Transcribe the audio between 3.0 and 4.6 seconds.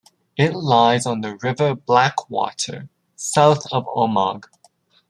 south of Omagh.